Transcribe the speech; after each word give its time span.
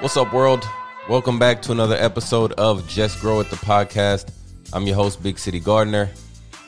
What's 0.00 0.16
up, 0.16 0.32
world? 0.32 0.64
Welcome 1.08 1.40
back 1.40 1.60
to 1.62 1.72
another 1.72 1.96
episode 1.96 2.52
of 2.52 2.86
Just 2.86 3.20
Grow 3.20 3.40
It, 3.40 3.50
the 3.50 3.56
podcast. 3.56 4.30
I'm 4.72 4.86
your 4.86 4.94
host, 4.94 5.20
Big 5.24 5.40
City 5.40 5.58
Gardener, 5.58 6.08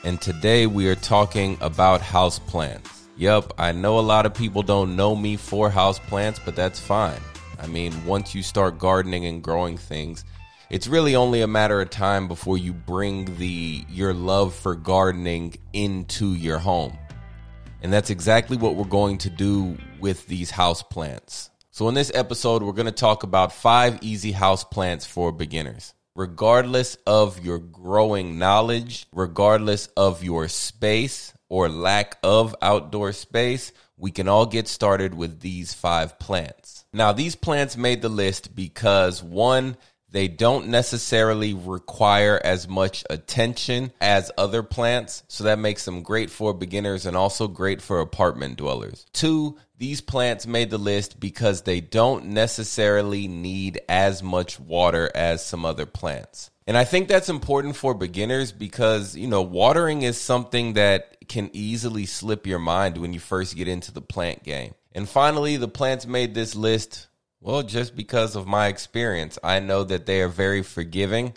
and 0.03 0.21
today 0.21 0.67
we 0.67 0.89
are 0.89 0.97
talking 0.97 1.57
about 1.61 2.01
house 2.01 2.41
plants. 2.41 3.07
Yep, 3.19 3.53
I 3.57 3.71
know 3.71 4.01
a 4.01 4.01
lot 4.01 4.27
of 4.27 4.35
people 4.35 4.65
don't 4.65 4.97
know 4.97 5.15
me 5.15 5.37
for 5.37 5.71
house 5.71 6.01
plants, 6.01 6.41
but 6.45 6.57
that's 6.57 6.81
fine. 6.81 7.21
I 7.61 7.69
mean, 7.69 8.05
once 8.05 8.35
you 8.35 8.43
start 8.43 8.81
gardening 8.81 9.27
and 9.27 9.45
growing 9.45 9.77
things, 9.77 10.25
it's 10.69 10.89
really 10.89 11.15
only 11.15 11.43
a 11.43 11.47
matter 11.47 11.81
of 11.81 11.89
time 11.89 12.27
before 12.27 12.59
you 12.59 12.73
bring 12.73 13.37
the 13.37 13.85
your 13.89 14.13
love 14.13 14.57
for 14.57 14.75
gardening 14.75 15.55
into 15.73 16.35
your 16.35 16.59
home. 16.59 16.99
And 17.81 17.93
that's 17.93 18.11
exactly 18.11 18.57
what 18.57 18.75
we're 18.75 18.87
going 18.87 19.19
to 19.19 19.31
do 19.31 19.79
with 20.01 20.27
these 20.27 20.51
house 20.51 20.83
plants. 20.83 21.51
So 21.81 21.89
in 21.89 21.95
this 21.95 22.13
episode, 22.15 22.63
we're 22.63 22.75
going 22.75 22.85
to 22.85 22.93
talk 22.93 23.23
about 23.23 23.55
5 23.55 24.01
easy 24.03 24.33
house 24.33 24.65
plants 24.65 25.07
for 25.07 25.33
beginners. 25.33 25.95
Regardless 26.15 26.99
of 27.07 27.43
your 27.43 27.59
growing 27.59 28.39
knowledge, 28.39 29.07
regardless 29.15 29.87
of 29.97 30.23
your 30.23 30.47
space 30.49 31.33
or 31.49 31.71
lack 31.71 32.19
of 32.23 32.55
outdoor 32.61 33.15
space, 33.15 33.73
we 33.97 34.11
can 34.11 34.29
all 34.29 34.45
get 34.45 34.69
started 34.69 35.15
with 35.15 35.41
these 35.41 35.73
5 35.73 36.19
plants. 36.19 36.85
Now, 36.93 37.13
these 37.13 37.35
plants 37.35 37.79
made 37.79 38.03
the 38.03 38.11
list 38.11 38.55
because 38.55 39.23
one, 39.23 39.79
they 40.11 40.29
don't 40.29 40.69
necessarily 40.69 41.55
require 41.55 42.39
as 42.45 42.69
much 42.69 43.05
attention 43.09 43.93
as 44.01 44.31
other 44.37 44.63
plants, 44.63 45.23
so 45.29 45.45
that 45.45 45.59
makes 45.59 45.85
them 45.85 46.03
great 46.03 46.29
for 46.29 46.53
beginners 46.53 47.07
and 47.07 47.17
also 47.17 47.49
great 47.49 47.81
for 47.81 48.01
apartment 48.01 48.57
dwellers. 48.57 49.07
Two, 49.13 49.57
these 49.81 50.03
plants 50.03 50.47
made 50.47 50.69
the 50.69 50.79
list 50.79 51.19
because 51.19 51.63
they 51.63 51.81
don't 51.81 52.27
necessarily 52.27 53.27
need 53.27 53.81
as 53.89 54.23
much 54.23 54.61
water 54.61 55.11
as 55.15 55.45
some 55.45 55.65
other 55.65 55.87
plants. 55.87 56.51
And 56.67 56.77
I 56.77 56.85
think 56.85 57.09
that's 57.09 57.31
important 57.31 57.77
for 57.77 57.95
beginners 57.95 58.53
because, 58.53 59.17
you 59.17 59.27
know, 59.27 59.41
watering 59.41 60.03
is 60.03 60.21
something 60.21 60.75
that 60.75 61.17
can 61.29 61.49
easily 61.55 62.05
slip 62.05 62.47
your 62.47 62.59
mind 62.59 62.99
when 62.99 63.15
you 63.15 63.21
first 63.21 63.57
get 63.57 63.69
into 63.69 63.91
the 63.91 64.03
plant 64.03 64.43
game. 64.43 64.75
And 64.93 65.09
finally, 65.09 65.57
the 65.57 65.67
plants 65.67 66.07
made 66.07 66.35
this 66.35 66.55
list 66.55 67.09
well, 67.43 67.63
just 67.63 67.97
because 67.97 68.37
of 68.37 68.47
my 68.47 68.67
experience, 68.67 69.39
I 69.43 69.61
know 69.61 69.83
that 69.85 70.05
they 70.05 70.21
are 70.21 70.29
very 70.29 70.63
forgiving 70.63 71.33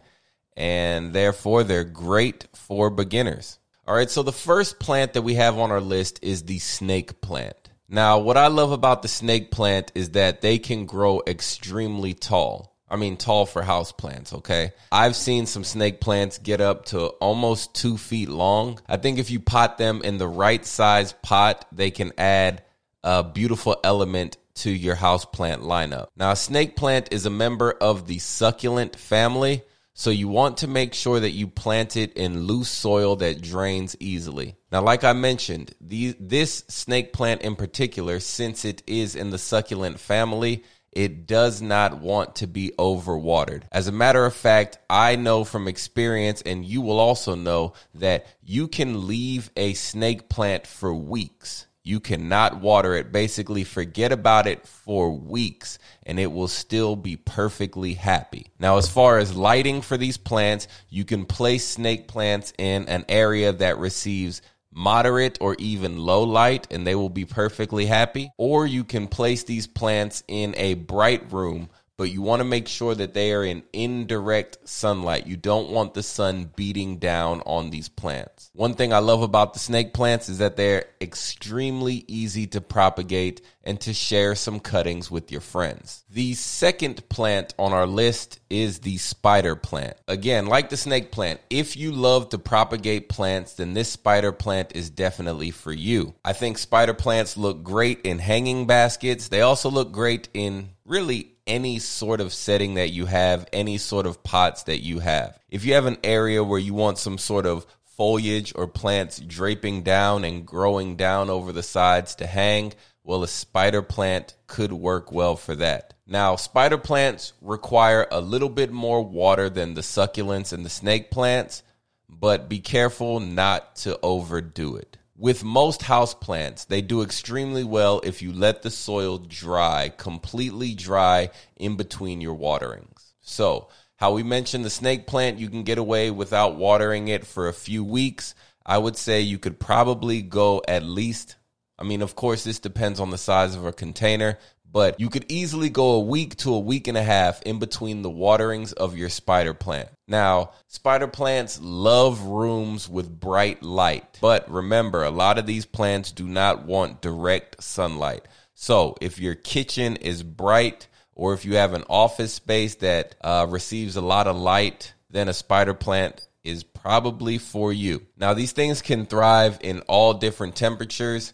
and 0.58 1.14
therefore 1.14 1.64
they're 1.64 1.86
great 1.86 2.48
for 2.54 2.90
beginners. 2.90 3.58
All 3.88 3.96
right, 3.96 4.10
so 4.10 4.22
the 4.22 4.34
first 4.34 4.80
plant 4.80 5.14
that 5.14 5.22
we 5.22 5.36
have 5.36 5.58
on 5.58 5.72
our 5.72 5.80
list 5.80 6.20
is 6.22 6.44
the 6.44 6.60
snake 6.60 7.22
plant. 7.22 7.63
Now, 7.94 8.18
what 8.18 8.38
I 8.38 8.48
love 8.48 8.72
about 8.72 9.04
the 9.04 9.08
snake 9.08 9.52
plant 9.52 9.92
is 9.94 10.10
that 10.12 10.42
they 10.42 10.58
can 10.58 10.88
grow 10.88 11.22
extremely 11.28 12.16
tall. 12.16 12.76
I 12.90 12.96
mean, 12.96 13.18
tall 13.18 13.46
for 13.46 13.62
house 13.62 13.92
plants, 13.92 14.34
okay? 14.34 14.74
I've 14.92 15.16
seen 15.16 15.46
some 15.46 15.64
snake 15.64 16.02
plants 16.02 16.40
get 16.40 16.60
up 16.60 16.86
to 16.86 17.06
almost 17.22 17.76
two 17.76 17.98
feet 17.98 18.30
long. 18.30 18.80
I 18.90 18.98
think 18.98 19.20
if 19.20 19.30
you 19.30 19.40
pot 19.40 19.78
them 19.78 20.02
in 20.04 20.18
the 20.18 20.28
right 20.28 20.66
size 20.66 21.14
pot, 21.22 21.68
they 21.72 21.92
can 21.92 22.14
add 22.18 22.64
a 23.04 23.24
beautiful 23.24 23.80
element 23.84 24.38
to 24.56 24.72
your 24.72 24.96
house 24.96 25.26
plant 25.26 25.62
lineup. 25.62 26.08
Now, 26.18 26.32
a 26.32 26.36
snake 26.36 26.76
plant 26.76 27.10
is 27.12 27.28
a 27.28 27.30
member 27.30 27.72
of 27.72 28.08
the 28.08 28.18
succulent 28.18 28.96
family, 28.96 29.62
so 29.94 30.10
you 30.10 30.28
want 30.28 30.58
to 30.58 30.68
make 30.68 30.94
sure 30.94 31.20
that 31.20 31.32
you 31.32 31.48
plant 31.48 31.96
it 31.96 32.14
in 32.14 32.44
loose 32.44 32.70
soil 32.70 33.16
that 33.18 33.42
drains 33.42 33.96
easily. 34.00 34.56
Now, 34.72 34.82
like 34.82 35.04
I 35.04 35.14
mentioned, 35.14 35.76
the, 35.80 36.16
this 36.20 36.64
snake 36.68 37.14
plant 37.14 37.42
in 37.42 37.56
particular, 37.56 38.20
since 38.20 38.66
it 38.66 38.82
is 38.88 39.16
in 39.16 39.30
the 39.30 39.38
succulent 39.38 40.00
family, 40.00 40.64
it 40.92 41.26
does 41.28 41.62
not 41.62 42.00
want 42.00 42.36
to 42.36 42.48
be 42.48 42.72
overwatered. 42.78 43.64
As 43.72 43.88
a 43.88 43.92
matter 43.92 44.26
of 44.26 44.34
fact, 44.34 44.78
I 44.90 45.16
know 45.16 45.44
from 45.44 45.68
experience, 45.68 46.42
and 46.42 46.64
you 46.64 46.82
will 46.82 47.00
also 47.00 47.36
know, 47.36 47.74
that 47.96 48.26
you 48.42 48.68
can 48.68 49.08
leave 49.08 49.52
a 49.56 49.74
snake 49.74 50.30
plant 50.30 50.68
for 50.68 50.94
weeks 50.94 51.68
you 51.84 52.00
cannot 52.00 52.62
water 52.62 52.96
it. 52.96 53.12
Basically, 53.12 53.64
forget 53.64 54.12
about 54.12 54.48
it 54.48 54.66
for 54.66 55.12
weeks 55.12 55.80
and 56.06 56.20
it 56.20 56.32
will 56.32 56.48
still 56.48 56.96
be 56.96 57.18
perfectly 57.18 57.94
happy. 57.94 58.48
Now, 58.58 58.78
as 58.78 58.90
far 58.90 59.18
as 59.18 59.36
lighting 59.36 59.82
for 59.82 59.98
these 59.98 60.18
plants, 60.18 60.68
you 60.90 61.04
can 61.04 61.26
place 61.26 61.68
snake 61.68 62.08
plants 62.08 62.54
in 62.58 62.88
an 62.88 63.06
area 63.10 63.52
that 63.52 63.78
receives 63.78 64.42
moderate 64.72 65.38
or 65.42 65.56
even 65.60 65.98
low 65.98 66.24
light 66.24 66.68
and 66.72 66.88
they 66.88 66.96
will 66.96 67.10
be 67.10 67.26
perfectly 67.26 67.86
happy. 67.86 68.32
Or 68.38 68.66
you 68.66 68.84
can 68.84 69.08
place 69.08 69.44
these 69.44 69.68
plants 69.68 70.24
in 70.28 70.56
a 70.58 70.76
bright 70.76 71.32
room 71.32 71.70
but 72.04 72.12
you 72.12 72.22
want 72.22 72.42
to 72.42 72.44
make 72.44 72.68
sure 72.68 72.94
that 72.94 73.14
they 73.14 73.32
are 73.32 73.46
in 73.46 73.64
indirect 73.72 74.58
sunlight. 74.66 75.26
You 75.26 75.38
don't 75.38 75.70
want 75.70 75.94
the 75.94 76.04
sun 76.04 76.52
beating 76.54 76.98
down 76.98 77.40
on 77.46 77.70
these 77.70 77.88
plants. 77.88 78.50
One 78.52 78.74
thing 78.74 78.92
I 78.92 78.98
love 78.98 79.22
about 79.22 79.54
the 79.54 79.60
snake 79.60 79.94
plants 79.94 80.28
is 80.28 80.40
that 80.40 80.58
they're 80.58 80.84
extremely 81.00 82.04
easy 82.10 82.46
to 82.48 82.60
propagate 82.60 83.40
and 83.64 83.80
to 83.80 83.94
share 83.94 84.36
some 84.36 84.60
cuttings 84.60 85.10
with 85.10 85.32
your 85.32 85.40
friends. 85.40 86.04
The 86.10 86.34
second 86.34 87.08
plant 87.08 87.54
on 87.58 87.72
our 87.72 87.88
list 87.88 88.42
is 88.50 88.80
the 88.80 88.98
spider 88.98 89.56
plant. 89.56 89.96
Again, 90.10 90.48
like 90.48 90.70
the 90.70 90.76
snake 90.76 91.10
plant, 91.10 91.40
if 91.50 91.78
you 91.78 91.94
love 91.94 92.28
to 92.30 92.38
propagate 92.38 93.08
plants, 93.08 93.54
then 93.54 93.74
this 93.74 93.88
spider 93.88 94.34
plant 94.34 94.74
is 94.76 94.90
definitely 94.90 95.52
for 95.52 95.72
you. 95.72 96.16
I 96.26 96.34
think 96.34 96.58
spider 96.58 96.94
plants 96.94 97.38
look 97.38 97.64
great 97.64 98.02
in 98.02 98.20
hanging 98.20 98.68
baskets. 98.68 99.30
They 99.30 99.40
also 99.40 99.70
look 99.70 99.94
great 99.94 100.28
in 100.34 100.72
really 100.86 101.33
any 101.46 101.80
sort 101.80 102.22
of 102.22 102.34
setting 102.34 102.76
that 102.76 102.92
you 102.92 103.06
have, 103.06 103.48
any 103.52 103.78
sort 103.78 104.06
of 104.06 104.24
pots 104.24 104.64
that 104.64 104.82
you 104.82 105.00
have. 105.00 105.38
If 105.50 105.66
you 105.66 105.74
have 105.74 105.86
an 105.86 105.98
area 106.04 106.44
where 106.44 106.60
you 106.60 106.74
want 106.74 106.98
some 106.98 107.18
sort 107.18 107.46
of 107.46 107.66
foliage 107.84 108.54
or 108.56 108.68
plants 108.68 109.20
draping 109.20 109.84
down 109.84 110.24
and 110.24 110.46
growing 110.46 110.96
down 110.96 111.30
over 111.30 111.52
the 111.52 111.64
sides 111.64 112.16
to 112.16 112.28
hang, 112.28 112.74
well, 113.04 113.24
a 113.24 113.28
spider 113.28 113.82
plant 113.82 114.36
could 114.48 114.72
work 114.72 115.12
well 115.12 115.36
for 115.36 115.56
that. 115.56 115.94
Now, 116.08 116.36
spider 116.36 116.78
plants 116.78 117.34
require 117.42 118.08
a 118.12 118.22
little 118.22 118.50
bit 118.50 118.72
more 118.72 119.04
water 119.04 119.50
than 119.50 119.74
the 119.74 119.82
succulents 119.82 120.54
and 120.54 120.66
the 120.66 120.70
snake 120.70 121.12
plants, 121.12 121.64
but 122.10 122.50
be 122.50 122.60
careful 122.60 123.20
not 123.20 123.76
to 123.78 124.00
overdo 124.02 124.76
it. 124.76 124.98
With 125.16 125.44
most 125.44 125.82
houseplants, 125.82 126.66
they 126.66 126.82
do 126.82 127.02
extremely 127.02 127.64
well 127.64 128.02
if 128.04 128.22
you 128.22 128.34
let 128.34 128.64
the 128.64 128.72
soil 128.72 129.20
dry, 129.20 129.90
completely 129.90 130.74
dry 130.74 131.30
in 131.56 131.76
between 131.76 132.20
your 132.20 132.34
waterings. 132.34 133.14
So, 133.22 133.70
how 133.98 134.14
we 134.14 134.24
mentioned 134.24 134.66
the 134.66 134.70
snake 134.70 135.06
plant, 135.06 135.38
you 135.38 135.50
can 135.50 135.64
get 135.64 135.78
away 135.78 136.10
without 136.12 136.56
watering 136.56 137.08
it 137.08 137.26
for 137.26 137.48
a 137.48 137.54
few 137.54 137.84
weeks. 137.84 138.34
I 138.66 138.78
would 138.78 138.98
say 138.98 139.22
you 139.22 139.38
could 139.38 139.60
probably 139.60 140.22
go 140.22 140.62
at 140.68 140.84
least 140.84 141.36
I 141.78 141.84
mean, 141.84 142.02
of 142.02 142.16
course, 142.16 142.44
this 142.44 142.60
depends 142.60 143.00
on 143.00 143.10
the 143.10 143.18
size 143.18 143.56
of 143.56 143.66
a 143.66 143.74
container, 143.74 144.38
but 144.74 145.00
you 145.00 145.10
could 145.10 145.32
easily 145.32 145.70
go 145.70 145.92
a 145.92 146.00
week 146.02 146.36
to 146.38 146.54
a 146.54 146.60
week 146.60 146.88
and 146.88 146.98
a 146.98 147.04
half 147.04 147.42
in 147.44 147.60
between 147.60 148.02
the 148.02 148.10
waterings 148.10 148.74
of 148.74 148.98
your 148.98 149.08
spider 149.08 149.54
plant. 149.54 149.88
Now, 150.08 150.52
spider 150.68 151.08
plants 151.08 151.60
love 151.62 152.24
rooms 152.24 152.90
with 152.90 153.20
bright 153.20 153.62
light, 153.64 154.18
but 154.20 154.50
remember, 154.52 155.04
a 155.04 155.12
lot 155.12 155.38
of 155.38 155.46
these 155.46 155.66
plants 155.66 156.12
do 156.12 156.28
not 156.28 156.66
want 156.66 157.02
direct 157.02 157.64
sunlight. 157.64 158.28
So, 158.56 158.98
if 159.00 159.20
your 159.20 159.36
kitchen 159.36 159.96
is 159.96 160.24
bright, 160.24 160.88
or 161.16 161.34
if 161.34 161.46
you 161.46 161.56
have 161.58 161.74
an 161.74 161.84
office 161.88 162.34
space 162.34 162.76
that 162.76 163.16
uh, 163.22 163.46
receives 163.48 163.96
a 163.96 164.02
lot 164.02 164.28
of 164.28 164.36
light, 164.36 164.94
then 165.12 165.30
a 165.30 165.34
spider 165.34 165.76
plant 165.76 166.28
is 166.44 166.64
probably 166.64 167.38
for 167.38 167.72
you. 167.72 168.06
Now, 168.18 168.34
these 168.34 168.52
things 168.52 168.82
can 168.82 169.06
thrive 169.06 169.60
in 169.62 169.82
all 169.82 170.16
different 170.16 170.56
temperatures. 170.56 171.34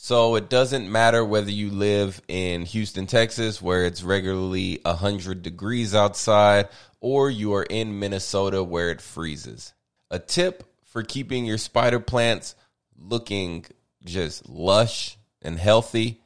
So 0.00 0.36
it 0.36 0.48
doesn't 0.48 0.90
matter 0.90 1.24
whether 1.24 1.50
you 1.50 1.70
live 1.70 2.22
in 2.28 2.62
Houston, 2.66 3.08
Texas, 3.08 3.60
where 3.60 3.84
it's 3.84 4.04
regularly 4.04 4.80
100 4.84 5.42
degrees 5.42 5.92
outside, 5.92 6.68
or 7.00 7.28
you 7.28 7.54
are 7.54 7.64
in 7.64 7.98
Minnesota 7.98 8.62
where 8.62 8.90
it 8.90 9.00
freezes. 9.00 9.74
A 10.08 10.20
tip 10.20 10.62
for 10.84 11.02
keeping 11.02 11.44
your 11.44 11.58
spider 11.58 11.98
plants 11.98 12.54
looking 12.96 13.66
just 14.04 14.48
lush 14.48 15.18
and 15.42 15.58
healthy 15.58 16.22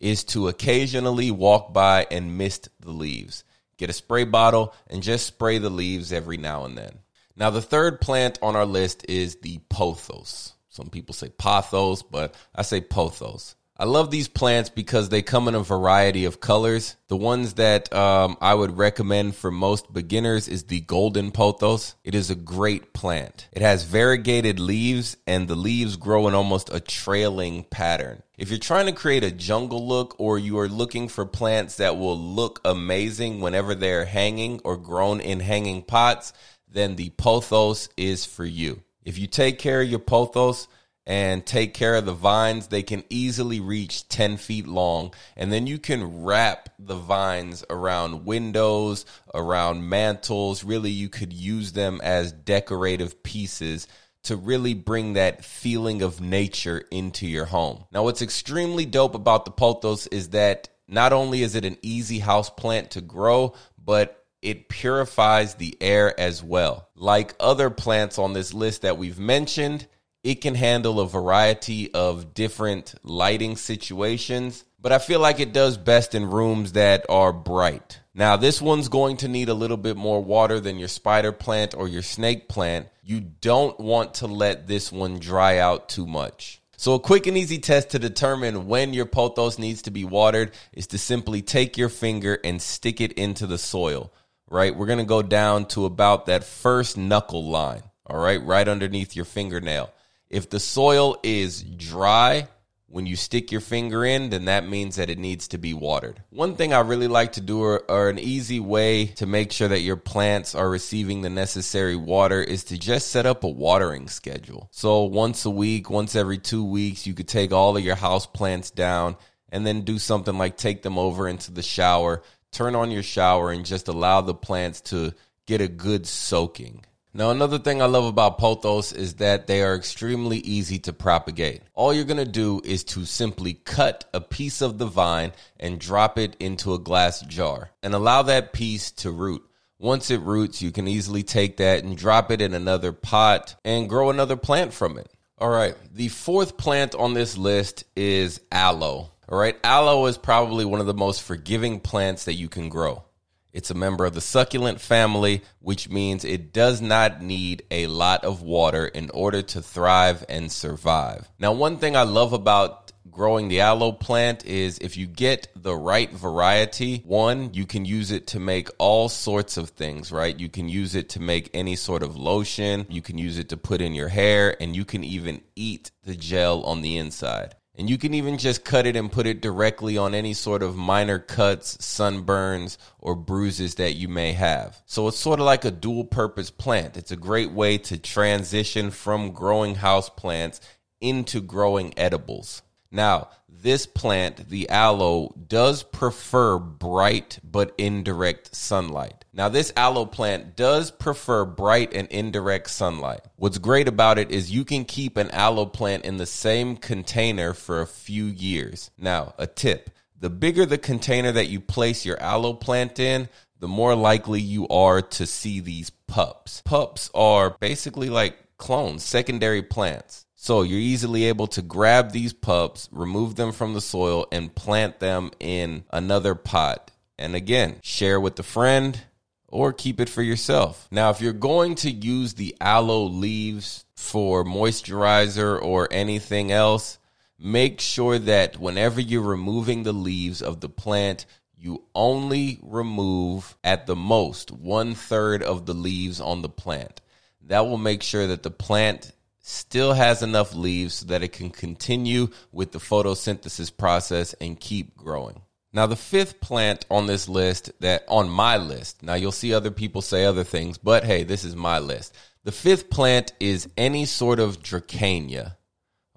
is 0.00 0.24
to 0.24 0.48
occasionally 0.48 1.30
walk 1.30 1.72
by 1.72 2.08
and 2.10 2.36
mist 2.36 2.70
the 2.80 2.90
leaves. 2.90 3.44
Get 3.76 3.88
a 3.88 3.94
spray 3.94 4.24
bottle 4.24 4.74
and 4.90 5.00
just 5.00 5.28
spray 5.28 5.58
the 5.58 5.70
leaves 5.70 6.12
every 6.12 6.38
now 6.38 6.64
and 6.64 6.76
then. 6.76 6.98
Now, 7.36 7.50
the 7.50 7.62
third 7.62 8.00
plant 8.00 8.40
on 8.42 8.56
our 8.56 8.66
list 8.66 9.06
is 9.08 9.36
the 9.36 9.60
pothos. 9.70 10.54
Some 10.72 10.88
people 10.88 11.14
say 11.14 11.28
pothos, 11.28 12.02
but 12.02 12.34
I 12.54 12.62
say 12.62 12.80
pothos. 12.80 13.56
I 13.76 13.84
love 13.84 14.10
these 14.10 14.28
plants 14.28 14.70
because 14.70 15.10
they 15.10 15.20
come 15.20 15.46
in 15.46 15.54
a 15.54 15.60
variety 15.60 16.24
of 16.24 16.40
colors. 16.40 16.96
The 17.08 17.16
ones 17.16 17.54
that 17.54 17.92
um, 17.92 18.38
I 18.40 18.54
would 18.54 18.78
recommend 18.78 19.36
for 19.36 19.50
most 19.50 19.92
beginners 19.92 20.48
is 20.48 20.64
the 20.64 20.80
golden 20.80 21.30
pothos. 21.30 21.94
It 22.04 22.14
is 22.14 22.30
a 22.30 22.34
great 22.34 22.94
plant. 22.94 23.48
It 23.52 23.60
has 23.60 23.84
variegated 23.84 24.58
leaves, 24.58 25.18
and 25.26 25.46
the 25.46 25.56
leaves 25.56 25.96
grow 25.96 26.26
in 26.26 26.34
almost 26.34 26.72
a 26.72 26.80
trailing 26.80 27.64
pattern. 27.64 28.22
If 28.38 28.48
you're 28.48 28.58
trying 28.58 28.86
to 28.86 28.92
create 28.92 29.24
a 29.24 29.30
jungle 29.30 29.86
look 29.86 30.14
or 30.18 30.38
you 30.38 30.58
are 30.58 30.70
looking 30.70 31.08
for 31.08 31.26
plants 31.26 31.76
that 31.76 31.98
will 31.98 32.18
look 32.18 32.62
amazing 32.64 33.42
whenever 33.42 33.74
they're 33.74 34.06
hanging 34.06 34.62
or 34.64 34.78
grown 34.78 35.20
in 35.20 35.40
hanging 35.40 35.82
pots, 35.82 36.32
then 36.66 36.96
the 36.96 37.10
pothos 37.10 37.90
is 37.98 38.24
for 38.24 38.46
you. 38.46 38.80
If 39.04 39.18
you 39.18 39.26
take 39.26 39.58
care 39.58 39.82
of 39.82 39.88
your 39.88 39.98
pothos, 39.98 40.68
and 41.06 41.44
take 41.44 41.74
care 41.74 41.96
of 41.96 42.06
the 42.06 42.12
vines, 42.12 42.68
they 42.68 42.82
can 42.82 43.02
easily 43.10 43.60
reach 43.60 44.08
10 44.08 44.36
feet 44.36 44.68
long. 44.68 45.12
And 45.36 45.52
then 45.52 45.66
you 45.66 45.78
can 45.78 46.22
wrap 46.22 46.68
the 46.78 46.94
vines 46.94 47.64
around 47.68 48.24
windows, 48.24 49.04
around 49.34 49.88
mantles. 49.88 50.62
Really, 50.62 50.90
you 50.90 51.08
could 51.08 51.32
use 51.32 51.72
them 51.72 52.00
as 52.02 52.32
decorative 52.32 53.22
pieces 53.22 53.88
to 54.24 54.36
really 54.36 54.74
bring 54.74 55.14
that 55.14 55.44
feeling 55.44 56.02
of 56.02 56.20
nature 56.20 56.84
into 56.92 57.26
your 57.26 57.46
home. 57.46 57.84
Now, 57.90 58.04
what's 58.04 58.22
extremely 58.22 58.86
dope 58.86 59.16
about 59.16 59.44
the 59.44 59.50
pothos 59.50 60.06
is 60.06 60.28
that 60.28 60.68
not 60.86 61.12
only 61.12 61.42
is 61.42 61.56
it 61.56 61.64
an 61.64 61.78
easy 61.82 62.20
house 62.20 62.48
plant 62.48 62.92
to 62.92 63.00
grow, 63.00 63.54
but 63.76 64.21
it 64.42 64.68
purifies 64.68 65.54
the 65.54 65.76
air 65.80 66.18
as 66.20 66.42
well. 66.42 66.88
Like 66.94 67.34
other 67.40 67.70
plants 67.70 68.18
on 68.18 68.32
this 68.32 68.52
list 68.52 68.82
that 68.82 68.98
we've 68.98 69.18
mentioned, 69.18 69.86
it 70.22 70.40
can 70.40 70.54
handle 70.54 71.00
a 71.00 71.08
variety 71.08 71.92
of 71.94 72.34
different 72.34 72.94
lighting 73.02 73.56
situations, 73.56 74.64
but 74.80 74.92
I 74.92 74.98
feel 74.98 75.20
like 75.20 75.40
it 75.40 75.52
does 75.52 75.76
best 75.76 76.14
in 76.14 76.30
rooms 76.30 76.72
that 76.72 77.06
are 77.08 77.32
bright. 77.32 78.00
Now, 78.14 78.36
this 78.36 78.60
one's 78.60 78.88
going 78.88 79.16
to 79.18 79.28
need 79.28 79.48
a 79.48 79.54
little 79.54 79.76
bit 79.76 79.96
more 79.96 80.22
water 80.22 80.60
than 80.60 80.78
your 80.78 80.88
spider 80.88 81.32
plant 81.32 81.74
or 81.74 81.88
your 81.88 82.02
snake 82.02 82.48
plant. 82.48 82.88
You 83.02 83.20
don't 83.20 83.78
want 83.80 84.14
to 84.14 84.26
let 84.26 84.66
this 84.66 84.92
one 84.92 85.18
dry 85.18 85.58
out 85.58 85.88
too 85.88 86.06
much. 86.06 86.60
So, 86.76 86.94
a 86.94 87.00
quick 87.00 87.26
and 87.26 87.38
easy 87.38 87.58
test 87.58 87.90
to 87.90 87.98
determine 87.98 88.66
when 88.66 88.92
your 88.92 89.06
pothos 89.06 89.58
needs 89.58 89.82
to 89.82 89.90
be 89.90 90.04
watered 90.04 90.50
is 90.72 90.88
to 90.88 90.98
simply 90.98 91.40
take 91.40 91.78
your 91.78 91.88
finger 91.88 92.38
and 92.44 92.60
stick 92.60 93.00
it 93.00 93.12
into 93.12 93.46
the 93.46 93.58
soil, 93.58 94.12
right? 94.52 94.76
We're 94.76 94.86
going 94.86 94.98
to 94.98 95.04
go 95.04 95.22
down 95.22 95.64
to 95.68 95.86
about 95.86 96.26
that 96.26 96.44
first 96.44 96.98
knuckle 96.98 97.48
line, 97.48 97.82
all 98.06 98.18
right, 98.18 98.42
right 98.42 98.68
underneath 98.68 99.16
your 99.16 99.24
fingernail. 99.24 99.90
If 100.28 100.50
the 100.50 100.60
soil 100.60 101.18
is 101.22 101.62
dry 101.62 102.48
when 102.86 103.06
you 103.06 103.16
stick 103.16 103.50
your 103.50 103.62
finger 103.62 104.04
in, 104.04 104.28
then 104.28 104.44
that 104.44 104.68
means 104.68 104.96
that 104.96 105.08
it 105.08 105.18
needs 105.18 105.48
to 105.48 105.58
be 105.58 105.72
watered. 105.72 106.22
One 106.28 106.56
thing 106.56 106.74
I 106.74 106.80
really 106.80 107.08
like 107.08 107.32
to 107.32 107.40
do, 107.40 107.62
or, 107.62 107.90
or, 107.90 108.10
an 108.10 108.18
easy 108.18 108.60
way 108.60 109.06
to 109.06 109.24
make 109.24 109.50
sure 109.50 109.68
that 109.68 109.80
your 109.80 109.96
plants 109.96 110.54
are 110.54 110.68
receiving 110.68 111.22
the 111.22 111.30
necessary 111.30 111.96
water, 111.96 112.42
is 112.42 112.64
to 112.64 112.76
just 112.76 113.08
set 113.08 113.24
up 113.24 113.44
a 113.44 113.48
watering 113.48 114.08
schedule. 114.08 114.68
So 114.72 115.04
once 115.04 115.46
a 115.46 115.50
week, 115.50 115.88
once 115.88 116.14
every 116.14 116.36
two 116.36 116.64
weeks, 116.64 117.06
you 117.06 117.14
could 117.14 117.28
take 117.28 117.50
all 117.50 117.78
of 117.78 117.84
your 117.84 117.96
house 117.96 118.26
plants 118.26 118.70
down 118.70 119.16
and 119.48 119.66
then 119.66 119.82
do 119.82 119.98
something 119.98 120.36
like 120.36 120.58
take 120.58 120.82
them 120.82 120.98
over 120.98 121.26
into 121.26 121.50
the 121.50 121.62
shower, 121.62 122.22
turn 122.52 122.76
on 122.76 122.90
your 122.90 123.02
shower, 123.02 123.50
and 123.50 123.66
just 123.66 123.88
allow 123.88 124.20
the 124.20 124.34
plants 124.34 124.80
to 124.82 125.12
get 125.46 125.60
a 125.60 125.68
good 125.68 126.06
soaking. 126.06 126.84
Now, 127.14 127.30
another 127.30 127.58
thing 127.58 127.82
I 127.82 127.86
love 127.86 128.06
about 128.06 128.38
pothos 128.38 128.94
is 128.94 129.16
that 129.16 129.46
they 129.46 129.60
are 129.62 129.74
extremely 129.74 130.38
easy 130.38 130.78
to 130.80 130.94
propagate. 130.94 131.60
All 131.74 131.92
you're 131.92 132.06
to 132.06 132.24
do 132.24 132.62
is 132.64 132.84
to 132.84 133.04
simply 133.04 133.52
cut 133.52 134.06
a 134.14 134.20
piece 134.22 134.62
of 134.62 134.78
the 134.78 134.86
vine 134.86 135.32
and 135.60 135.78
drop 135.78 136.16
it 136.16 136.36
into 136.40 136.72
a 136.72 136.78
glass 136.78 137.20
jar 137.20 137.70
and 137.82 137.94
allow 137.94 138.22
that 138.22 138.54
piece 138.54 138.90
to 138.92 139.10
root. 139.10 139.42
Once 139.78 140.10
it 140.10 140.22
roots, 140.22 140.62
you 140.62 140.72
can 140.72 140.88
easily 140.88 141.22
take 141.22 141.58
that 141.58 141.84
and 141.84 141.98
drop 141.98 142.30
it 142.30 142.40
in 142.40 142.54
another 142.54 142.92
pot 142.92 143.56
and 143.62 143.90
grow 143.90 144.08
another 144.08 144.36
plant 144.36 144.72
from 144.72 144.96
it. 144.96 145.10
All 145.36 145.50
right, 145.50 145.74
the 145.92 146.08
fourth 146.08 146.56
plant 146.56 146.94
on 146.94 147.12
this 147.12 147.36
list 147.36 147.84
is 147.94 148.40
aloe. 148.50 149.11
All 149.28 149.38
right, 149.38 149.56
aloe 149.62 150.06
is 150.06 150.18
probably 150.18 150.64
one 150.64 150.80
of 150.80 150.86
the 150.86 150.94
most 150.94 151.22
forgiving 151.22 151.78
plants 151.80 152.24
that 152.24 152.34
you 152.34 152.48
can 152.48 152.68
grow. 152.68 153.04
It's 153.52 153.70
a 153.70 153.74
member 153.74 154.04
of 154.04 154.14
the 154.14 154.20
succulent 154.20 154.80
family, 154.80 155.42
which 155.60 155.88
means 155.88 156.24
it 156.24 156.52
does 156.52 156.80
not 156.80 157.22
need 157.22 157.62
a 157.70 157.86
lot 157.86 158.24
of 158.24 158.42
water 158.42 158.86
in 158.86 159.10
order 159.10 159.42
to 159.42 159.62
thrive 159.62 160.24
and 160.28 160.50
survive. 160.50 161.30
Now, 161.38 161.52
one 161.52 161.76
thing 161.76 161.94
I 161.94 162.02
love 162.02 162.32
about 162.32 162.92
growing 163.10 163.48
the 163.48 163.60
aloe 163.60 163.92
plant 163.92 164.46
is 164.46 164.78
if 164.78 164.96
you 164.96 165.06
get 165.06 165.48
the 165.54 165.76
right 165.76 166.10
variety, 166.10 167.02
one, 167.04 167.52
you 167.52 167.66
can 167.66 167.84
use 167.84 168.10
it 168.10 168.26
to 168.28 168.40
make 168.40 168.70
all 168.78 169.08
sorts 169.08 169.56
of 169.56 169.70
things, 169.70 170.10
right? 170.10 170.38
You 170.38 170.48
can 170.48 170.68
use 170.68 170.94
it 170.94 171.10
to 171.10 171.20
make 171.20 171.50
any 171.52 171.76
sort 171.76 172.02
of 172.02 172.16
lotion, 172.16 172.86
you 172.88 173.02
can 173.02 173.18
use 173.18 173.38
it 173.38 173.50
to 173.50 173.56
put 173.56 173.82
in 173.82 173.94
your 173.94 174.08
hair, 174.08 174.56
and 174.60 174.74
you 174.74 174.84
can 174.84 175.04
even 175.04 175.42
eat 175.54 175.90
the 176.04 176.16
gel 176.16 176.64
on 176.64 176.80
the 176.80 176.96
inside. 176.96 177.54
And 177.74 177.88
you 177.88 177.96
can 177.96 178.12
even 178.12 178.36
just 178.36 178.64
cut 178.64 178.86
it 178.86 178.96
and 178.96 179.10
put 179.10 179.26
it 179.26 179.40
directly 179.40 179.96
on 179.96 180.14
any 180.14 180.34
sort 180.34 180.62
of 180.62 180.76
minor 180.76 181.18
cuts, 181.18 181.78
sunburns, 181.78 182.76
or 182.98 183.16
bruises 183.16 183.76
that 183.76 183.94
you 183.94 184.08
may 184.08 184.32
have. 184.32 184.82
So 184.84 185.08
it's 185.08 185.18
sort 185.18 185.40
of 185.40 185.46
like 185.46 185.64
a 185.64 185.70
dual 185.70 186.04
purpose 186.04 186.50
plant. 186.50 186.98
It's 186.98 187.12
a 187.12 187.16
great 187.16 187.50
way 187.50 187.78
to 187.78 187.96
transition 187.96 188.90
from 188.90 189.32
growing 189.32 189.76
house 189.76 190.10
plants 190.10 190.60
into 191.00 191.40
growing 191.40 191.94
edibles. 191.96 192.62
Now, 192.92 193.30
this 193.48 193.86
plant, 193.86 194.48
the 194.48 194.68
aloe, 194.68 195.34
does 195.48 195.82
prefer 195.82 196.58
bright 196.58 197.38
but 197.42 197.74
indirect 197.78 198.54
sunlight. 198.54 199.24
Now, 199.32 199.48
this 199.48 199.72
aloe 199.76 200.06
plant 200.06 200.56
does 200.56 200.90
prefer 200.90 201.44
bright 201.44 201.94
and 201.94 202.06
indirect 202.08 202.68
sunlight. 202.68 203.22
What's 203.36 203.58
great 203.58 203.88
about 203.88 204.18
it 204.18 204.30
is 204.30 204.52
you 204.52 204.64
can 204.64 204.84
keep 204.84 205.16
an 205.16 205.30
aloe 205.30 205.66
plant 205.66 206.04
in 206.04 206.18
the 206.18 206.26
same 206.26 206.76
container 206.76 207.54
for 207.54 207.80
a 207.80 207.86
few 207.86 208.26
years. 208.26 208.90
Now, 208.98 209.34
a 209.38 209.46
tip 209.46 209.90
the 210.22 210.30
bigger 210.30 210.64
the 210.64 210.78
container 210.78 211.32
that 211.32 211.48
you 211.48 211.58
place 211.58 212.06
your 212.06 212.20
aloe 212.20 212.54
plant 212.54 213.00
in, 213.00 213.28
the 213.58 213.66
more 213.66 213.96
likely 213.96 214.40
you 214.40 214.68
are 214.68 215.02
to 215.02 215.26
see 215.26 215.58
these 215.58 215.90
pups. 215.90 216.62
Pups 216.64 217.10
are 217.12 217.56
basically 217.58 218.08
like 218.08 218.38
clones, 218.56 219.02
secondary 219.02 219.62
plants. 219.62 220.24
So 220.42 220.62
you're 220.62 220.80
easily 220.80 221.26
able 221.26 221.46
to 221.46 221.62
grab 221.62 222.10
these 222.10 222.32
pups, 222.32 222.88
remove 222.90 223.36
them 223.36 223.52
from 223.52 223.74
the 223.74 223.80
soil, 223.80 224.26
and 224.32 224.52
plant 224.52 224.98
them 224.98 225.30
in 225.38 225.84
another 225.90 226.34
pot. 226.34 226.90
And 227.16 227.36
again, 227.36 227.76
share 227.80 228.18
with 228.18 228.36
a 228.40 228.42
friend 228.42 229.00
or 229.46 229.72
keep 229.72 230.00
it 230.00 230.08
for 230.08 230.20
yourself. 230.20 230.88
Now, 230.90 231.10
if 231.10 231.20
you're 231.20 231.32
going 231.32 231.76
to 231.76 231.92
use 231.92 232.34
the 232.34 232.56
aloe 232.60 233.04
leaves 233.04 233.84
for 233.94 234.44
moisturizer 234.44 235.62
or 235.62 235.86
anything 235.92 236.50
else, 236.50 236.98
make 237.38 237.80
sure 237.80 238.18
that 238.18 238.58
whenever 238.58 239.00
you're 239.00 239.22
removing 239.22 239.84
the 239.84 239.92
leaves 239.92 240.42
of 240.42 240.60
the 240.60 240.68
plant, 240.68 241.24
you 241.56 241.84
only 241.94 242.58
remove 242.64 243.56
at 243.62 243.86
the 243.86 243.94
most 243.94 244.50
one 244.50 244.96
third 244.96 245.44
of 245.44 245.66
the 245.66 245.74
leaves 245.74 246.20
on 246.20 246.42
the 246.42 246.48
plant. 246.48 247.00
That 247.42 247.66
will 247.66 247.78
make 247.78 248.02
sure 248.02 248.26
that 248.26 248.42
the 248.42 248.50
plant 248.50 249.12
still 249.42 249.92
has 249.92 250.22
enough 250.22 250.54
leaves 250.54 250.94
so 250.94 251.06
that 251.06 251.22
it 251.22 251.32
can 251.32 251.50
continue 251.50 252.28
with 252.52 252.72
the 252.72 252.78
photosynthesis 252.78 253.76
process 253.76 254.34
and 254.34 254.58
keep 254.58 254.96
growing. 254.96 255.42
Now, 255.74 255.86
the 255.86 255.96
fifth 255.96 256.40
plant 256.40 256.86
on 256.90 257.06
this 257.06 257.28
list 257.28 257.72
that 257.80 258.04
on 258.06 258.30
my 258.30 258.56
list, 258.56 259.02
now 259.02 259.14
you'll 259.14 259.32
see 259.32 259.52
other 259.52 259.70
people 259.70 260.02
say 260.02 260.24
other 260.24 260.44
things, 260.44 260.78
but 260.78 261.04
hey, 261.04 261.24
this 261.24 261.44
is 261.44 261.56
my 261.56 261.78
list. 261.78 262.14
The 262.44 262.52
fifth 262.52 262.90
plant 262.90 263.32
is 263.40 263.68
any 263.76 264.04
sort 264.04 264.38
of 264.38 264.62
Dracaena. 264.62 265.56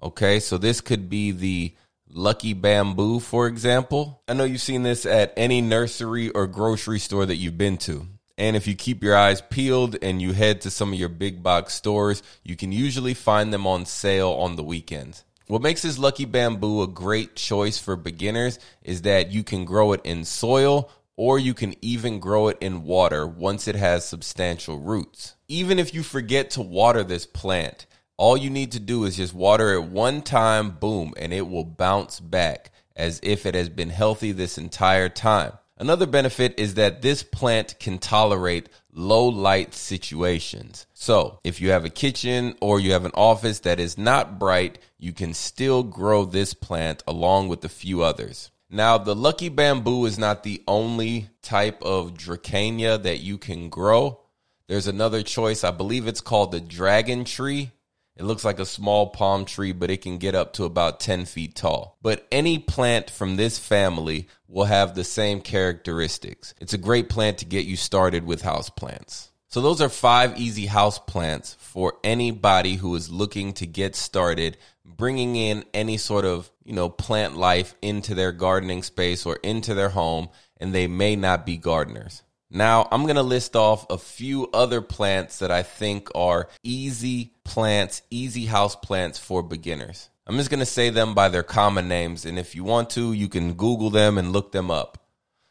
Okay, 0.02 0.40
so 0.40 0.58
this 0.58 0.80
could 0.80 1.08
be 1.08 1.30
the 1.30 1.74
lucky 2.08 2.52
bamboo, 2.52 3.18
for 3.20 3.46
example. 3.46 4.22
I 4.28 4.34
know 4.34 4.44
you've 4.44 4.60
seen 4.60 4.82
this 4.82 5.06
at 5.06 5.32
any 5.36 5.62
nursery 5.62 6.30
or 6.30 6.46
grocery 6.46 6.98
store 6.98 7.24
that 7.26 7.36
you've 7.36 7.58
been 7.58 7.78
to. 7.78 8.06
And 8.38 8.54
if 8.54 8.66
you 8.66 8.74
keep 8.74 9.02
your 9.02 9.16
eyes 9.16 9.40
peeled 9.40 9.96
and 10.02 10.20
you 10.20 10.32
head 10.32 10.60
to 10.62 10.70
some 10.70 10.92
of 10.92 10.98
your 10.98 11.08
big 11.08 11.42
box 11.42 11.74
stores, 11.74 12.22
you 12.42 12.56
can 12.56 12.70
usually 12.70 13.14
find 13.14 13.52
them 13.52 13.66
on 13.66 13.86
sale 13.86 14.32
on 14.32 14.56
the 14.56 14.62
weekends. 14.62 15.24
What 15.46 15.62
makes 15.62 15.82
this 15.82 15.98
lucky 15.98 16.24
bamboo 16.24 16.82
a 16.82 16.88
great 16.88 17.36
choice 17.36 17.78
for 17.78 17.96
beginners 17.96 18.58
is 18.82 19.02
that 19.02 19.30
you 19.30 19.44
can 19.44 19.64
grow 19.64 19.92
it 19.92 20.00
in 20.04 20.24
soil 20.24 20.90
or 21.16 21.38
you 21.38 21.54
can 21.54 21.74
even 21.80 22.20
grow 22.20 22.48
it 22.48 22.58
in 22.60 22.82
water 22.82 23.26
once 23.26 23.66
it 23.66 23.76
has 23.76 24.04
substantial 24.04 24.78
roots. 24.78 25.34
Even 25.48 25.78
if 25.78 25.94
you 25.94 26.02
forget 26.02 26.50
to 26.50 26.62
water 26.62 27.02
this 27.02 27.26
plant, 27.26 27.86
all 28.18 28.36
you 28.36 28.50
need 28.50 28.72
to 28.72 28.80
do 28.80 29.04
is 29.04 29.16
just 29.16 29.34
water 29.34 29.72
it 29.74 29.84
one 29.84 30.20
time, 30.20 30.70
boom, 30.70 31.14
and 31.16 31.32
it 31.32 31.48
will 31.48 31.64
bounce 31.64 32.20
back 32.20 32.70
as 32.94 33.20
if 33.22 33.46
it 33.46 33.54
has 33.54 33.68
been 33.68 33.90
healthy 33.90 34.32
this 34.32 34.58
entire 34.58 35.08
time. 35.08 35.52
Another 35.78 36.06
benefit 36.06 36.58
is 36.58 36.74
that 36.74 37.02
this 37.02 37.22
plant 37.22 37.78
can 37.78 37.98
tolerate 37.98 38.70
low 38.92 39.26
light 39.26 39.74
situations. 39.74 40.86
So, 40.94 41.38
if 41.44 41.60
you 41.60 41.70
have 41.70 41.84
a 41.84 41.90
kitchen 41.90 42.56
or 42.62 42.80
you 42.80 42.92
have 42.92 43.04
an 43.04 43.12
office 43.14 43.60
that 43.60 43.78
is 43.78 43.98
not 43.98 44.38
bright, 44.38 44.78
you 44.98 45.12
can 45.12 45.34
still 45.34 45.82
grow 45.82 46.24
this 46.24 46.54
plant 46.54 47.02
along 47.06 47.48
with 47.48 47.62
a 47.62 47.68
few 47.68 48.02
others. 48.02 48.50
Now, 48.70 48.96
the 48.96 49.14
lucky 49.14 49.50
bamboo 49.50 50.06
is 50.06 50.18
not 50.18 50.42
the 50.42 50.62
only 50.66 51.28
type 51.42 51.82
of 51.82 52.14
Dracaena 52.14 53.02
that 53.02 53.20
you 53.20 53.36
can 53.36 53.68
grow. 53.68 54.20
There's 54.68 54.88
another 54.88 55.22
choice. 55.22 55.62
I 55.62 55.70
believe 55.70 56.06
it's 56.06 56.22
called 56.22 56.52
the 56.52 56.60
dragon 56.60 57.24
tree. 57.24 57.70
It 58.16 58.24
looks 58.24 58.44
like 58.44 58.58
a 58.58 58.66
small 58.66 59.08
palm 59.08 59.44
tree, 59.44 59.72
but 59.72 59.90
it 59.90 60.00
can 60.00 60.16
get 60.16 60.34
up 60.34 60.54
to 60.54 60.64
about 60.64 61.00
10 61.00 61.26
feet 61.26 61.54
tall. 61.54 61.98
But 62.00 62.26
any 62.32 62.58
plant 62.58 63.10
from 63.10 63.36
this 63.36 63.58
family 63.58 64.28
will 64.48 64.64
have 64.64 64.94
the 64.94 65.04
same 65.04 65.40
characteristics. 65.40 66.54
It's 66.60 66.72
a 66.72 66.78
great 66.78 67.08
plant 67.10 67.38
to 67.38 67.44
get 67.44 67.66
you 67.66 67.76
started 67.76 68.24
with 68.24 68.42
house 68.42 68.70
plants. 68.70 69.30
So 69.48 69.60
those 69.60 69.80
are 69.80 69.88
five 69.88 70.38
easy 70.38 70.66
house 70.66 70.98
plants 70.98 71.56
for 71.60 71.94
anybody 72.02 72.74
who 72.74 72.94
is 72.94 73.10
looking 73.10 73.52
to 73.54 73.66
get 73.66 73.94
started 73.94 74.56
bringing 74.84 75.36
in 75.36 75.64
any 75.74 75.96
sort 75.96 76.24
of, 76.24 76.50
you 76.64 76.72
know, 76.72 76.88
plant 76.88 77.36
life 77.36 77.74
into 77.82 78.14
their 78.14 78.32
gardening 78.32 78.82
space 78.82 79.26
or 79.26 79.36
into 79.42 79.74
their 79.74 79.90
home 79.90 80.28
and 80.58 80.74
they 80.74 80.86
may 80.86 81.16
not 81.16 81.44
be 81.44 81.56
gardeners. 81.56 82.22
Now, 82.50 82.86
I'm 82.92 83.02
going 83.02 83.16
to 83.16 83.22
list 83.22 83.56
off 83.56 83.86
a 83.90 83.98
few 83.98 84.48
other 84.52 84.80
plants 84.80 85.40
that 85.40 85.50
I 85.50 85.62
think 85.62 86.08
are 86.14 86.48
easy 86.62 87.32
plants, 87.44 88.02
easy 88.08 88.46
house 88.46 88.76
plants 88.76 89.18
for 89.18 89.42
beginners. 89.42 90.08
I'm 90.26 90.36
just 90.36 90.50
going 90.50 90.60
to 90.60 90.66
say 90.66 90.90
them 90.90 91.14
by 91.14 91.28
their 91.28 91.42
common 91.42 91.88
names. 91.88 92.24
And 92.24 92.38
if 92.38 92.54
you 92.54 92.62
want 92.62 92.90
to, 92.90 93.12
you 93.12 93.28
can 93.28 93.54
Google 93.54 93.90
them 93.90 94.16
and 94.16 94.32
look 94.32 94.52
them 94.52 94.70
up. 94.70 94.98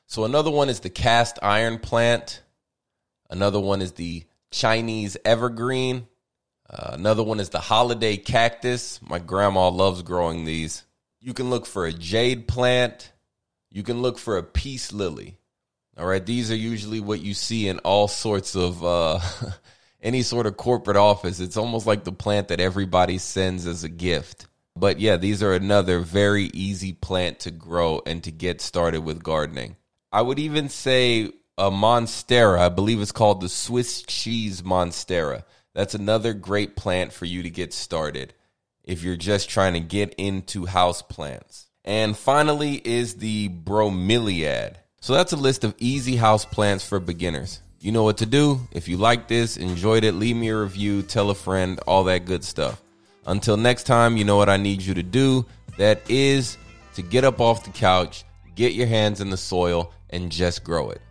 So, 0.08 0.24
another 0.24 0.52
one 0.52 0.70
is 0.70 0.80
the 0.80 0.90
cast 0.90 1.40
iron 1.42 1.80
plant. 1.80 2.42
Another 3.30 3.60
one 3.60 3.82
is 3.82 3.94
the 3.94 4.24
Chinese 4.52 5.18
evergreen. 5.26 6.08
Uh, 6.70 6.92
another 6.94 7.24
one 7.24 7.40
is 7.40 7.50
the 7.50 7.60
holiday 7.60 8.16
cactus. 8.16 9.02
My 9.02 9.20
grandma 9.20 9.70
loves 9.70 10.02
growing 10.02 10.46
these. 10.46 10.84
You 11.20 11.34
can 11.34 11.50
look 11.50 11.66
for 11.66 11.86
a 11.86 11.94
jade 11.94 12.48
plant. 12.48 13.12
You 13.70 13.84
can 13.84 14.02
look 14.02 14.18
for 14.18 14.38
a 14.38 14.44
peace 14.44 14.94
lily. 14.94 15.38
All 15.98 16.06
right, 16.06 16.26
these 16.26 16.52
are 16.52 16.56
usually 16.56 17.00
what 17.00 17.22
you 17.22 17.34
see 17.34 17.70
in 17.70 17.80
all 17.80 18.10
sorts 18.10 18.56
of 18.56 18.84
uh, 18.84 19.20
any 20.02 20.24
sort 20.24 20.46
of 20.46 20.58
corporate 20.58 20.98
office. 20.98 21.40
It's 21.40 21.56
almost 21.56 21.88
like 21.88 22.04
the 22.04 22.12
plant 22.12 22.50
that 22.50 22.60
everybody 22.60 23.18
sends 23.18 23.66
as 23.66 23.84
a 23.86 23.90
gift. 23.90 24.48
But 24.76 25.00
yeah, 25.00 25.16
these 25.16 25.42
are 25.42 25.54
another 25.54 26.00
very 26.00 26.46
easy 26.54 26.92
plant 26.92 27.40
to 27.42 27.52
grow 27.52 28.02
and 28.06 28.22
to 28.26 28.32
get 28.32 28.60
started 28.60 29.06
with 29.06 29.24
gardening. 29.24 29.78
I 30.12 30.22
would 30.22 30.38
even 30.38 30.68
say 30.68 31.32
a 31.58 31.72
monstera. 31.72 32.60
I 32.60 32.70
believe 32.70 33.02
it's 33.02 33.14
called 33.14 33.40
the 33.40 33.50
Swiss 33.50 34.02
cheese 34.02 34.62
monstera. 34.64 35.44
That's 35.74 35.96
another 35.96 36.34
great 36.34 36.76
plant 36.76 37.14
for 37.14 37.26
you 37.26 37.44
to 37.44 37.50
get 37.50 37.74
started 37.74 38.34
if 38.84 39.02
you're 39.02 39.16
just 39.16 39.50
trying 39.50 39.74
to 39.74 39.80
get 39.80 40.14
into 40.18 40.66
house 40.66 41.02
plants. 41.02 41.68
And 41.86 42.18
finally 42.18 42.76
is 42.84 43.16
the 43.16 43.50
bromeliad. 43.50 44.76
So 45.06 45.14
that's 45.14 45.34
a 45.34 45.38
list 45.38 45.64
of 45.64 45.76
easy 45.78 46.16
house 46.16 46.46
plants 46.46 46.84
for 46.84 47.00
beginners. 47.00 47.62
You 47.80 47.92
know 47.92 48.02
what 48.02 48.18
to 48.18 48.26
do. 48.26 48.60
If 48.72 48.88
you 48.88 48.98
like 48.98 49.28
this, 49.28 49.56
enjoyed 49.56 50.04
it, 50.04 50.14
leave 50.14 50.36
me 50.36 50.50
a 50.50 50.58
review, 50.58 51.04
tell 51.04 51.30
a 51.30 51.36
friend, 51.36 51.80
all 51.86 52.06
that 52.06 52.26
good 52.26 52.44
stuff. 52.44 52.82
Until 53.28 53.56
next 53.56 53.84
time, 53.84 54.18
you 54.18 54.26
know 54.26 54.36
what 54.36 54.50
I 54.50 54.58
need 54.58 54.82
you 54.82 54.96
to 54.96 55.04
do. 55.04 55.46
That 55.78 56.02
is 56.10 56.58
to 56.96 57.04
get 57.04 57.24
up 57.24 57.40
off 57.40 57.64
the 57.66 57.70
couch, 57.70 58.26
get 58.56 58.74
your 58.74 58.88
hands 58.88 59.22
in 59.22 59.30
the 59.30 59.38
soil, 59.38 59.94
and 60.10 60.32
just 60.32 60.64
grow 60.64 60.90
it. 60.90 61.02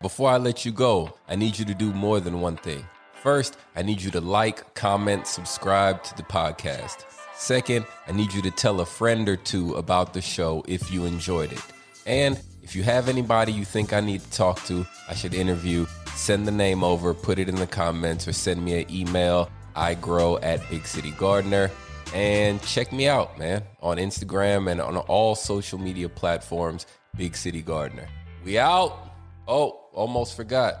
Before 0.00 0.30
I 0.30 0.38
let 0.38 0.64
you 0.64 0.72
go, 0.72 1.12
I 1.28 1.36
need 1.36 1.58
you 1.58 1.66
to 1.66 1.74
do 1.74 1.92
more 1.92 2.20
than 2.20 2.40
one 2.40 2.56
thing. 2.56 2.82
First, 3.12 3.58
I 3.76 3.82
need 3.82 4.00
you 4.00 4.10
to 4.12 4.22
like, 4.22 4.72
comment, 4.72 5.26
subscribe 5.26 6.02
to 6.04 6.16
the 6.16 6.22
podcast. 6.22 7.04
Second, 7.34 7.84
I 8.06 8.12
need 8.12 8.32
you 8.32 8.40
to 8.40 8.50
tell 8.50 8.80
a 8.80 8.86
friend 8.86 9.28
or 9.28 9.36
two 9.36 9.74
about 9.74 10.14
the 10.14 10.22
show 10.22 10.64
if 10.66 10.90
you 10.90 11.04
enjoyed 11.04 11.52
it. 11.52 11.62
And 12.06 12.40
if 12.68 12.76
you 12.76 12.82
have 12.82 13.08
anybody 13.08 13.50
you 13.50 13.64
think 13.64 13.94
I 13.94 14.00
need 14.00 14.20
to 14.20 14.30
talk 14.30 14.62
to, 14.66 14.86
I 15.08 15.14
should 15.14 15.32
interview, 15.32 15.86
send 16.14 16.46
the 16.46 16.52
name 16.52 16.84
over, 16.84 17.14
put 17.14 17.38
it 17.38 17.48
in 17.48 17.54
the 17.54 17.66
comments, 17.66 18.28
or 18.28 18.34
send 18.34 18.62
me 18.62 18.82
an 18.82 18.90
email. 18.90 19.50
I 19.74 19.94
grow 19.94 20.36
at 20.36 20.60
Big 20.68 20.86
City 20.86 21.12
Gardener. 21.12 21.70
And 22.12 22.60
check 22.60 22.92
me 22.92 23.08
out, 23.08 23.38
man, 23.38 23.62
on 23.80 23.96
Instagram 23.96 24.70
and 24.70 24.82
on 24.82 24.98
all 24.98 25.34
social 25.34 25.78
media 25.78 26.10
platforms, 26.10 26.84
Big 27.16 27.36
City 27.36 27.62
Gardener. 27.62 28.06
We 28.44 28.58
out. 28.58 29.14
Oh, 29.46 29.86
almost 29.94 30.36
forgot. 30.36 30.74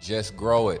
Just 0.00 0.38
grow 0.38 0.70
it. 0.70 0.80